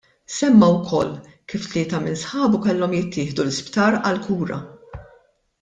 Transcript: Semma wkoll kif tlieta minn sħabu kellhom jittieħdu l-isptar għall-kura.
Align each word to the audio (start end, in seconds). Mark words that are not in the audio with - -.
Semma 0.35 0.69
wkoll 0.77 1.11
kif 1.51 1.67
tlieta 1.73 1.99
minn 2.05 2.17
sħabu 2.23 2.63
kellhom 2.65 2.97
jittieħdu 2.97 3.47
l-isptar 3.47 4.01
għall-kura. 4.03 4.63